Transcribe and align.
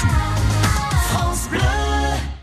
Poitou. 0.00 0.30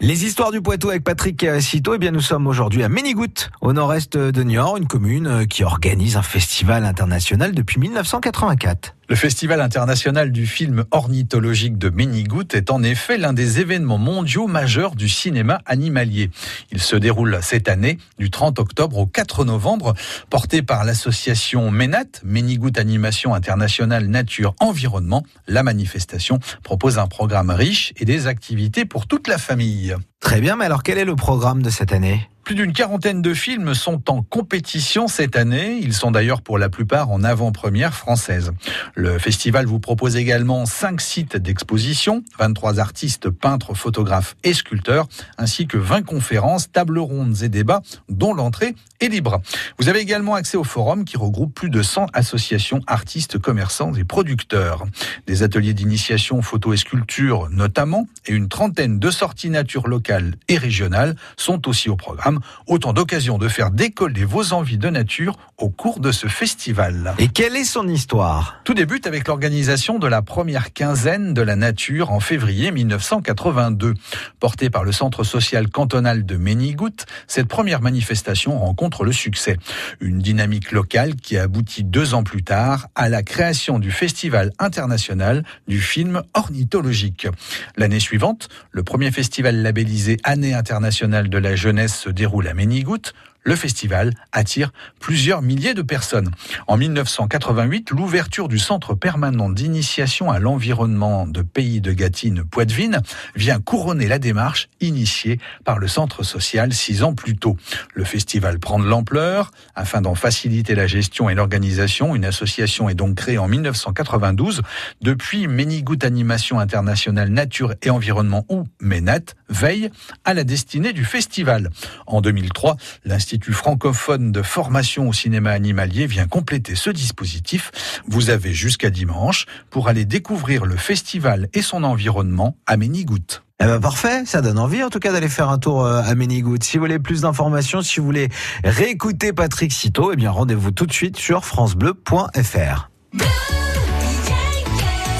Les 0.00 0.24
histoires 0.24 0.52
du 0.52 0.60
Poitou 0.62 0.90
avec 0.90 1.02
Patrick 1.02 1.44
Cito, 1.60 1.94
eh 1.94 1.98
bien 1.98 2.12
nous 2.12 2.20
sommes 2.20 2.46
aujourd'hui 2.46 2.84
à 2.84 2.88
Ménigout, 2.88 3.50
au 3.60 3.72
nord-est 3.72 4.16
de 4.16 4.42
Niort, 4.44 4.76
une 4.76 4.86
commune 4.86 5.46
qui 5.48 5.64
organise 5.64 6.16
un 6.16 6.22
festival 6.22 6.84
international 6.84 7.52
depuis 7.52 7.80
1984. 7.80 8.94
Le 9.08 9.16
Festival 9.16 9.60
international 9.60 10.30
du 10.30 10.46
film 10.46 10.84
ornithologique 10.90 11.78
de 11.78 11.88
Ménigout 11.88 12.54
est 12.54 12.70
en 12.70 12.82
effet 12.82 13.18
l'un 13.18 13.32
des 13.32 13.58
événements 13.58 13.98
mondiaux 13.98 14.46
majeurs 14.46 14.94
du 14.94 15.08
cinéma 15.08 15.62
animalier. 15.64 16.30
Il 16.70 16.80
se 16.80 16.96
déroule 16.96 17.38
cette 17.42 17.68
année 17.68 17.98
du 18.18 18.30
30 18.30 18.58
octobre 18.58 18.98
au 18.98 19.06
4 19.06 19.44
novembre, 19.44 19.94
porté 20.30 20.62
par 20.62 20.84
l'association 20.84 21.70
MENAT, 21.70 22.20
Ménigout 22.24 22.72
Animation 22.76 23.34
Internationale 23.34 24.06
Nature 24.06 24.54
Environnement. 24.60 25.24
La 25.46 25.62
manifestation 25.62 26.38
propose 26.62 26.98
un 26.98 27.06
programme 27.06 27.50
riche 27.50 27.92
et 27.96 28.04
des 28.04 28.26
activités 28.26 28.84
pour 28.84 29.06
toute 29.06 29.28
la 29.28 29.38
famille. 29.38 29.94
Très 30.20 30.40
bien, 30.40 30.56
mais 30.56 30.64
alors 30.64 30.82
quel 30.82 30.98
est 30.98 31.04
le 31.04 31.16
programme 31.16 31.62
de 31.62 31.70
cette 31.70 31.92
année? 31.92 32.28
Plus 32.48 32.54
d'une 32.54 32.72
quarantaine 32.72 33.20
de 33.20 33.34
films 33.34 33.74
sont 33.74 34.10
en 34.10 34.22
compétition 34.22 35.06
cette 35.06 35.36
année. 35.36 35.78
Ils 35.82 35.92
sont 35.92 36.10
d'ailleurs 36.10 36.40
pour 36.40 36.56
la 36.56 36.70
plupart 36.70 37.10
en 37.10 37.22
avant-première 37.22 37.92
française. 37.92 38.52
Le 38.94 39.18
festival 39.18 39.66
vous 39.66 39.80
propose 39.80 40.16
également 40.16 40.64
cinq 40.64 41.02
sites 41.02 41.36
d'exposition, 41.36 42.24
23 42.38 42.80
artistes, 42.80 43.28
peintres, 43.28 43.74
photographes 43.74 44.34
et 44.44 44.54
sculpteurs, 44.54 45.08
ainsi 45.36 45.66
que 45.66 45.76
20 45.76 46.06
conférences, 46.06 46.57
tables 46.66 46.98
rondes 46.98 47.42
et 47.42 47.48
débats 47.48 47.82
dont 48.08 48.34
l'entrée 48.34 48.74
est 49.00 49.08
libre. 49.08 49.40
Vous 49.78 49.88
avez 49.88 50.00
également 50.00 50.34
accès 50.34 50.56
au 50.56 50.64
forum 50.64 51.04
qui 51.04 51.16
regroupe 51.16 51.54
plus 51.54 51.70
de 51.70 51.82
100 51.82 52.06
associations, 52.12 52.80
artistes, 52.86 53.38
commerçants 53.38 53.94
et 53.94 54.04
producteurs. 54.04 54.84
Des 55.26 55.42
ateliers 55.42 55.74
d'initiation 55.74 56.42
photo 56.42 56.72
et 56.72 56.76
sculpture 56.76 57.48
notamment, 57.50 58.06
et 58.26 58.32
une 58.32 58.48
trentaine 58.48 58.98
de 58.98 59.10
sorties 59.10 59.50
nature 59.50 59.86
locales 59.86 60.34
et 60.48 60.58
régionales 60.58 61.14
sont 61.36 61.68
aussi 61.68 61.88
au 61.88 61.96
programme 61.96 62.40
Autant 62.66 62.92
d'occasions 62.92 63.38
de 63.38 63.48
faire 63.48 63.70
décoller 63.70 64.24
vos 64.24 64.52
envies 64.52 64.78
de 64.78 64.90
nature 64.90 65.36
au 65.56 65.70
cours 65.70 66.00
de 66.00 66.12
ce 66.12 66.26
festival. 66.26 67.14
Et 67.18 67.28
quelle 67.28 67.56
est 67.56 67.64
son 67.64 67.88
histoire? 67.88 68.60
Tout 68.64 68.74
débute 68.74 69.06
avec 69.06 69.28
l'organisation 69.28 69.98
de 69.98 70.06
la 70.06 70.22
première 70.22 70.72
quinzaine 70.72 71.34
de 71.34 71.42
la 71.42 71.56
nature 71.56 72.12
en 72.12 72.20
février 72.20 72.70
1982. 72.70 73.94
Portée 74.40 74.70
par 74.70 74.84
le 74.84 74.92
Centre 74.92 75.24
social 75.24 75.70
cantonal 75.70 76.26
de 76.26 76.36
Ménigout, 76.48 77.04
cette 77.26 77.46
première 77.46 77.82
manifestation 77.82 78.58
rencontre 78.58 79.04
le 79.04 79.12
succès. 79.12 79.58
Une 80.00 80.20
dynamique 80.20 80.72
locale 80.72 81.14
qui 81.14 81.36
aboutit 81.36 81.84
deux 81.84 82.14
ans 82.14 82.22
plus 82.22 82.42
tard 82.42 82.88
à 82.94 83.10
la 83.10 83.22
création 83.22 83.78
du 83.78 83.90
Festival 83.90 84.50
international 84.58 85.44
du 85.66 85.78
film 85.78 86.22
ornithologique. 86.32 87.28
L'année 87.76 88.00
suivante, 88.00 88.48
le 88.70 88.82
premier 88.82 89.10
festival 89.10 89.60
labellisé 89.60 90.16
Année 90.24 90.54
internationale 90.54 91.28
de 91.28 91.36
la 91.36 91.54
jeunesse 91.54 91.94
se 91.94 92.08
déroule 92.08 92.48
à 92.48 92.54
Ménigout, 92.54 93.12
le 93.48 93.56
festival 93.56 94.12
attire 94.30 94.72
plusieurs 95.00 95.40
milliers 95.40 95.72
de 95.72 95.80
personnes. 95.80 96.30
En 96.66 96.76
1988, 96.76 97.90
l'ouverture 97.92 98.46
du 98.46 98.58
centre 98.58 98.94
permanent 98.94 99.48
d'initiation 99.48 100.30
à 100.30 100.38
l'environnement 100.38 101.26
de 101.26 101.40
Pays 101.40 101.80
de 101.80 101.92
Gâtine 101.92 102.44
Poitevine 102.44 103.00
vient 103.34 103.58
couronner 103.58 104.06
la 104.06 104.18
démarche 104.18 104.68
initiée 104.82 105.40
par 105.64 105.78
le 105.78 105.88
centre 105.88 106.22
social 106.24 106.74
six 106.74 107.02
ans 107.02 107.14
plus 107.14 107.36
tôt. 107.36 107.56
Le 107.94 108.04
festival 108.04 108.58
prend 108.58 108.78
de 108.78 108.86
l'ampleur. 108.86 109.50
Afin 109.74 110.02
d'en 110.02 110.14
faciliter 110.14 110.74
la 110.74 110.86
gestion 110.86 111.30
et 111.30 111.34
l'organisation, 111.34 112.14
une 112.14 112.26
association 112.26 112.90
est 112.90 112.94
donc 112.94 113.14
créée 113.14 113.38
en 113.38 113.48
1992. 113.48 114.60
Depuis, 115.00 115.48
Ménigout 115.48 115.96
Animation 116.02 116.60
Internationale 116.60 117.30
Nature 117.30 117.72
et 117.80 117.88
Environnement 117.88 118.44
ou 118.50 118.66
MENAT 118.80 119.37
veille 119.48 119.90
à 120.24 120.34
la 120.34 120.44
destinée 120.44 120.92
du 120.92 121.04
festival. 121.04 121.70
En 122.06 122.20
2003, 122.20 122.76
l'Institut 123.04 123.52
francophone 123.52 124.32
de 124.32 124.42
formation 124.42 125.08
au 125.08 125.12
cinéma 125.12 125.50
animalier 125.50 126.06
vient 126.06 126.26
compléter 126.26 126.74
ce 126.74 126.90
dispositif. 126.90 127.70
Vous 128.06 128.30
avez 128.30 128.52
jusqu'à 128.52 128.90
dimanche 128.90 129.46
pour 129.70 129.88
aller 129.88 130.04
découvrir 130.04 130.64
le 130.64 130.76
festival 130.76 131.48
et 131.54 131.62
son 131.62 131.84
environnement 131.84 132.56
à 132.66 132.76
Ménigout. 132.76 133.42
Eh 133.60 133.64
ben 133.64 133.80
parfait, 133.80 134.24
ça 134.24 134.40
donne 134.40 134.58
envie 134.58 134.84
en 134.84 134.88
tout 134.88 135.00
cas 135.00 135.10
d'aller 135.10 135.28
faire 135.28 135.48
un 135.48 135.58
tour 135.58 135.84
euh, 135.84 136.00
à 136.02 136.14
Ménigout. 136.14 136.58
Si 136.62 136.76
vous 136.76 136.84
voulez 136.84 137.00
plus 137.00 137.22
d'informations, 137.22 137.82
si 137.82 137.98
vous 137.98 138.06
voulez 138.06 138.28
réécouter 138.62 139.32
Patrick 139.32 139.72
Citeau, 139.72 140.12
eh 140.12 140.16
bien 140.16 140.30
rendez-vous 140.30 140.70
tout 140.70 140.86
de 140.86 140.92
suite 140.92 141.16
sur 141.16 141.44
francebleu.fr. 141.44 142.90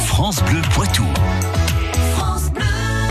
France 0.07 0.43
Bleu 0.45 0.61
Poitou. 0.73 1.07